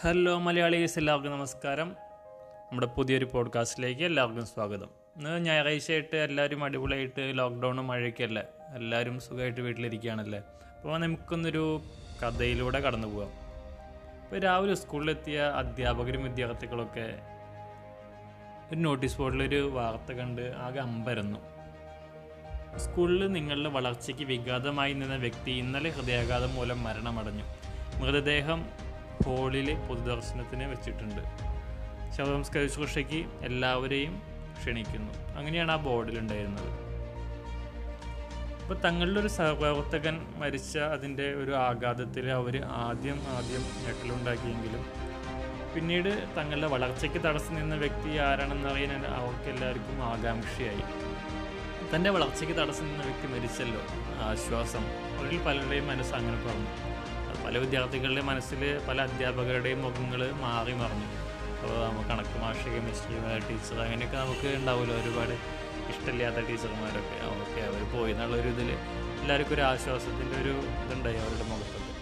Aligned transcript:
Hello 0.00 0.38
Malayalees 0.38 0.98
എല്ലാവർക്കും 0.98 1.32
നമസ്കാരം. 1.32 1.88
നമ്മുടെ 2.54 2.86
പുതിയൊരു 2.86 3.24
പോഡ്കാസ്റ്റിലേക്ക് 3.24 4.02
എല്ലാവർക്കും 4.02 4.46
സ്വാഗതം. 4.46 4.88
ഇന്ന് 5.16 5.44
ഞായറാഴ്ചയായിട്ട് 5.44 6.16
എല്ലാവരും 6.16 6.64
അടിപൊളിയായിട്ട് 6.64 7.30
ലോക്ക്ഡൗണും 7.34 7.86
മഴയൊക്കെയല്ലേ 7.86 8.42
എല്ലാവരും 8.74 9.20
സുഖമായിട്ട് 9.20 9.60
വീട്ടിലിരിക്കുകയാണല്ലേ? 9.60 10.38
അപ്പോൾ 10.38 10.98
നമുക്കൊന്നൊരു 10.98 11.82
കഥയിലൂടെ 12.22 12.80
കടന്നു 12.80 13.08
പോകാം 13.08 13.28
ഇപ്പോൾ 14.24 14.38
രാവിലെ 14.38 14.74
സ്കൂളിലെത്തിയ 14.74 15.40
അധ്യാപകരും 15.40 16.24
വിദ്യാർത്ഥികളൊക്കെ 16.24 17.18
ഒരു 18.70 18.80
നോട്ടീസ് 18.80 19.18
ബോർഡിലൊരു 19.18 19.70
വാർത്ത 19.70 20.12
കണ്ട് 20.12 20.54
ആകെ 20.56 20.80
അമ്പരന്നു. 20.80 21.38
സ്കൂളിൽ 22.78 23.32
നിങ്ങളുടെ 23.32 23.68
വളർച്ചയ്ക്ക് 23.68 24.24
വിഘാതമായി 24.24 24.92
നിന്ന 24.92 25.16
വ്യക്തി 25.16 25.50
ഇന്നലെ 25.50 25.90
ഹൃദയാഘാതം 25.90 26.54
മൂലം 26.54 26.82
മരണമടഞ്ഞു. 26.82 27.44
മൃതദേഹം 27.96 28.87
ഹോളിൽ 29.28 29.68
പൊതുദർശനത്തിന് 29.88 30.64
വെച്ചിട്ടുണ്ട്. 30.64 31.22
ശവസംസ്കാര 32.16 32.66
ശുശ്രൂഷയ്ക്ക് 32.66 33.20
എല്ലാവരെയും 33.42 34.22
ക്ഷണിക്കുന്നു. 34.60 35.12
അങ്ങനെയാണ് 35.38 35.72
ആ 35.72 35.76
ബോർഡിലുണ്ടായിരുന്നത്. 35.76 36.70
അപ്പോൾ 38.62 38.80
തങ്ങളുടെ 38.80 39.20
ഒരു 39.20 39.28
സഹപ്രവർത്തകൻ 39.28 40.16
മരിച്ച 40.36 40.78
അതിന്റെ 40.78 41.34
ഒരു 41.34 41.52
ആഘാതത്തിൽ 41.56 42.30
അവർ 42.30 42.54
ആദ്യം 42.64 43.18
ആദ്യം 43.36 43.62
ഞെട്ടലുണ്ടാക്കിയെങ്കിലും 43.84 44.82
പിന്നീട് 45.74 46.10
തങ്ങളുടെ 46.36 46.66
വളർച്ചയ്ക്ക് 46.66 47.18
തടസ്സം 47.18 47.54
നിന്ന 47.54 47.74
വ്യക്തി 47.74 48.16
ആരാണെന്ന് 48.16 48.68
അറിയാൻ 48.68 49.06
അവർക്ക് 49.06 49.48
എല്ലാവർക്കും 49.50 50.02
ആകാംക്ഷയായി. 50.02 50.84
തന്റെ 51.94 52.10
വളർച്ചയ്ക്ക് 52.10 52.56
തടസ്സം 52.56 52.86
നിന്ന 52.86 53.02
വ്യക്തി 53.04 53.26
മരിച്ചല്ലോ. 53.34 53.82
ആശ്വാസം. 54.22 54.84
അവരിൽ 55.18 55.38
പലരുടെയും 55.44 55.86
മനസ്സ് 55.86 56.14
അങ്ങനെ 56.14 56.36
പറഞ്ഞു 56.36 56.97
പല 57.48 57.58
വിദ്യാർത്ഥികളുടെ 57.60 58.22
മനസ്സിൽ 58.28 58.62
പല 58.86 58.98
അധ്യാപകരുടെയും 59.08 59.78
മുഖങ്ങൾ 59.84 60.22
മാറി 60.42 60.72
മറിഞ്ഞു. 60.80 61.06
അപ്പോൾ 61.52 61.70
നമുക്ക് 61.84 62.08
കണക്ക് 62.10 62.34
മാഷ 62.42 62.62
കെമിസ്ട്രി 62.72 63.14
ടീച്ചർ 63.46 63.78
അങ്ങനെയൊക്കെ 63.84 64.16
നമുക്ക് 64.16 64.48
ഉണ്ടാവുമല്ലോ 64.58 64.94
ഒരുപാട് 65.02 65.32
ഇഷ്ടമില്ലാത്ത 65.92 66.40
ടീച്ചർമാരൊക്കെ. 66.48 67.16
ഓക്കെ 67.34 67.60
അവർ 67.68 67.82
പോയി 67.92 68.12
എന്നുള്ളൊരു 68.14 68.50
ഇതിൽ 68.54 68.68
എല്ലാവർക്കും 69.22 69.54
ഒരു 69.56 69.64
ആശ്വാസത്തിന്റെ 69.70 70.36
ഒരു 70.42 70.52
ഇതുണ്ടായി 70.82 71.18
അവരുടെ 71.22 71.46
മുഖത്തൊക്കെ. 71.52 71.94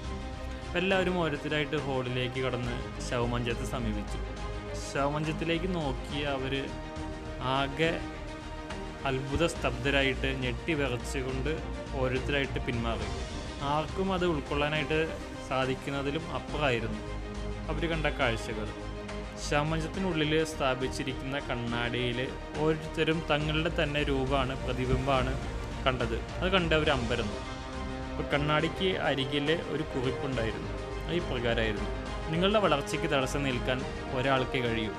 അപ്പോൾ 0.64 0.80
എല്ലാവരും 0.83 1.14
ഓരോരുത്തരായിട്ട് 1.20 1.78
ഹോളിലേക്ക് 1.86 2.42
കടന്ന് 2.47 2.74
ശവമഞ്ചത്തെ 3.11 3.69
സമീപിച്ചു. 3.74 4.19
ശവമഞ്ചത്തിലേക്ക് 4.89 5.70
നോക്കി 5.78 6.20
അവർ 6.34 6.56
ആകെ 7.58 7.92
അത്ഭുത 9.12 9.47
സ്തബ്ധരായിട്ട് 9.55 10.28
ഞെട്ടി 10.44 10.74
വിറച്ചുകൊണ്ട് 10.83 11.52
ഓരോരുത്തരായിട്ട് 12.00 12.58
പിന്മാറി. 12.69 13.08
ആർക്കും 13.74 14.08
അത് 14.19 14.24
ഉൾക്കൊള്ളാനായിട്ട് 14.33 15.00
സാധിക്കുന്നതിലും 15.48 16.33
അപ്പുറമായിരുന്നു. 16.34 16.98
അവർ 17.69 17.91
കണ്ട 17.91 18.06
കാഴ്ചകൾ. 18.06 18.69
ശമഞ്ചത്തിനുള്ളിൽ 19.50 20.44
സ്ഥാപിച്ചിരിക്കുന്ന 20.44 21.39
കണ്ണാടിയിൽ 21.39 22.28
ഓരോരുത്തരും 22.58 23.22
തങ്ങളുടെ 23.30 23.83
തന്നെ 23.83 24.02
രൂപമാണ് 24.02 24.67
പ്രതിബിംബമാണ് 24.67 25.33
കണ്ടത്. 25.86 26.17
അത് 26.17 26.52
കണ്ട് 26.52 26.74
അവർ 26.74 26.91
അമ്പരന്നു. 26.91 27.39
അപ്പോൾ 28.11 28.28
കണ്ണാടിക്ക് 28.30 28.98
അരികിൽ 28.98 29.52
ഒരു 29.52 29.83
കുറിപ്പുണ്ടായിരുന്നു. 29.83 30.70
അത് 31.06 31.14
ഇപ്രകാരമായിരുന്നു. 31.14 31.91
പ്രകാരമായിരുന്നു 31.91 32.30
നിങ്ങളുടെ 32.30 32.58
വളർച്ചയ്ക്ക് 32.58 33.08
തടസ്സം 33.11 33.42
നിൽക്കാൻ 33.42 33.80
ഒരാൾക്ക് 34.19 34.58
കഴിയൂ. 34.64 34.92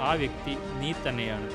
ആ 0.00 0.12
വ്യക്തി 0.12 0.52
നീ 0.80 0.92
തന്നെയാണ്. 1.08 1.50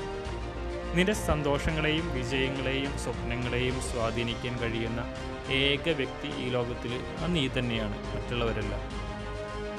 നിന്റെ 0.96 1.12
സന്തോഷങ്ങളെയും 1.12 2.14
വിജയങ്ങളെയും 2.14 2.98
സ്വപ്നങ്ങളെയും 2.98 3.82
സ്വാധീനിക്കാൻ 3.82 4.58
കഴിയുന്ന 4.58 5.14
ഏക 5.52 5.88
വ്യക്തി 5.88 6.28
ഈ 6.28 6.48
ലോകത്തിൽ 6.48 7.00
നീ 7.26 7.48
തന്നെയാണ് 7.48 8.16
മറ്റുള്ളവരല്ല. 8.16 8.76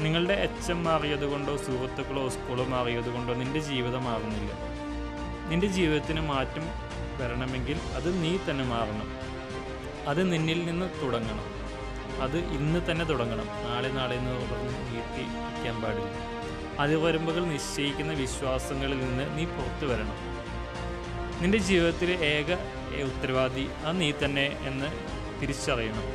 നിങ്ങളുടെ 0.02 0.34
എച്ചം 0.34 0.84
മാറിയതുകൊണ്ടോ 0.84 1.58
സുഹൃത്തുക്കളോ 1.58 2.30
സ്കൂളോ 2.30 2.66
മാറിയതുകൊണ്ടോ 2.66 3.34
നിന്റെ 3.34 3.60
ജീവിതം 3.60 4.04
മാറുന്നില്ല. 4.04 4.52
നിന്റെ 5.50 5.68
ജീവിതത്തിന് 5.68 6.22
മാറ്റം 6.22 6.62
വരണമെങ്കിൽ 7.20 7.78
അത് 7.95 8.23
നീ 8.23 8.38
തന്നെ 8.49 8.66
മാറണം. 8.66 9.10
അത് 10.10 10.34
നിന്നിൽ 10.34 10.66
നിന്ന് 10.66 10.89
തുടങ്ങണം. 11.04 11.45
അത് 12.22 12.38
ഇന്ന് 12.38 12.92
തന്നെ 12.92 13.05
തുടങ്ങണം. 13.05 13.48
നാളെ 13.48 13.89
നാളെ 13.89 14.16
എന്ന് 14.16 14.32
തുടർന്ന് 14.32 14.73
നീട്ടി 14.73 15.23
വയ്ക്കാൻ 15.23 15.82
പാടില്ല. 15.82 16.11
അതിവരമ്പുകൾ 16.80 17.45
നിശ്ചയിക്കുന്ന 17.45 18.14
വിശ്വാസങ്ങളിൽ 18.14 18.99
നിന്ന് 18.99 19.38
നീ 19.38 19.45
പുറത്തു 19.45 19.86
വരണം. 19.86 20.38
നിന്റെ 21.42 21.58
ജീവിതത്തിലെ 21.58 22.14
ഏക 22.27 22.52
ഉത്തരവാദി 23.02 23.65
അത് 23.86 24.02
നീ 24.02 24.11
തന്നെ 24.11 24.45
എന്ന് 24.70 24.87
തിരിച്ചറിയണം. 25.42 26.05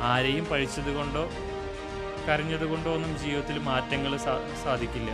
ആരെയും 0.00 0.44
പഴിച്ചതുകൊണ്ടോ 0.44 1.24
കരഞ്ഞതുകൊണ്ടോ 2.28 2.90
കരഞ്ഞത് 2.90 2.94
ഒന്നും 2.94 3.18
ജീവിതത്തിൽ 3.18 3.58
മാറ്റങ്ങൾ 3.58 4.16
സാധിക്കില്ല. 4.64 5.10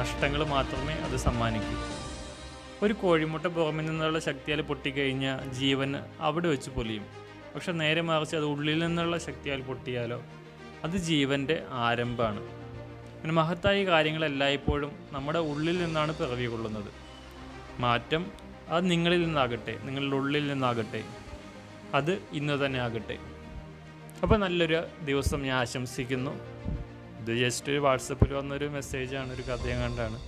നഷ്ടങ്ങൾ 0.00 0.44
മാത്രമേ 0.44 0.94
അത് 0.94 1.16
സമ്മാനിക്കൂ. 1.16 1.74
ഒരു 2.82 2.92
കോഴിമുട്ട 2.92 3.46
പുറമെ 3.46 3.82
നിന്നുള്ള 3.82 4.18
ശക്തിയാൽ 4.18 4.60
പൊട്ടിക്കഴിഞ്ഞാൽ 4.60 5.52
ജീവൻ 5.52 5.96
അവിടെ 6.20 6.48
വെച്ച് 6.48 6.70
പൊലിയും. 6.70 7.04
പക്ഷെ 7.54 7.72
നേരെ 7.72 8.00
മറിച്ച് 8.00 8.36
അത് 8.36 8.44
ഉള്ളിൽ 8.44 8.78
നിന്നുള്ള 8.78 9.18
ശക്തിയാൽ 9.18 9.60
പൊട്ടിയാലോ? 9.60 10.22
അത് 10.84 10.96
ജീവന്റെ 11.10 11.62
ആരംഭമാണ്. 11.70 12.42
പിന്നെ 13.20 13.34
മഹത്തായ 13.42 13.84
കാര്യങ്ങൾ 13.84 14.24
എല്ലായ്പ്പോഴും 14.24 14.92
നമ്മുടെ 15.12 15.38
ഉള്ളിൽ 15.38 15.84
നിന്നാണ് 15.84 16.14
പിറവി 16.14 16.46
കൊള്ളുന്നത് 16.46 17.01
മാറ്റം 17.82 18.22
അത് 18.68 18.90
നിങ്ങളിൽ 18.90 19.24
നിന്നാകട്ടെ 19.24 19.78
നിങ്ങളുടെ 19.84 20.16
ഉള്ളിൽ 20.16 20.46
നിന്നാകട്ടെ 20.46 21.04
അത് 21.94 22.12
ഇന്ന് 22.32 22.66
തന്നെ 22.66 22.78
ആകട്ടെ. 22.80 23.18
അപ്പോൾ 24.22 24.38
നല്ലൊരു 24.38 24.82
ദിവസം 25.04 25.42
ഞാൻ 25.42 25.56
ആശംസിക്കുന്നു. 25.56 26.30
ഇത് 27.20 27.36
ജസ്റ്റ് 27.36 27.72
ഒരു 27.72 27.78
വാട്സപ്പിൽ 27.78 28.32
വന്നൊരു 28.34 28.66
മെസ്സേജാണ് 28.66 29.32
ഒരു 29.32 29.42
കഥയും 29.42 29.80
കണ്ടാണ്. 29.80 30.18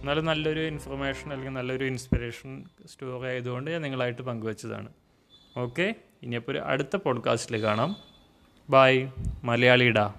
എന്നാലും 0.00 0.24
നല്ലൊരു 0.24 0.60
ഇൻഫർമേഷൻ 0.60 1.32
അല്ലെങ്കിൽ 1.32 1.60
നല്ലൊരു 1.60 1.84
ഇൻസ്പിറേഷൻ 1.84 2.64
സ്റ്റോറി 2.86 3.26
ആയതുകൊണ്ട് 3.26 3.70
ഞാൻ 3.70 3.82
നിങ്ങളായിട്ട് 3.82 4.22
പങ്കുവച്ചതാണ്. 4.22 4.88
ഓക്കെ 5.56 5.94
ഇനിയിപ്പോൾ 6.22 6.52
ഒരു 6.52 6.58
അടുത്ത 6.58 6.96
പോഡ്കാസ്റ്റിൽ 6.96 7.62
കാണാം. 7.62 7.96
ബായ് 8.70 9.10
മലയാളിടാ. 9.44 10.14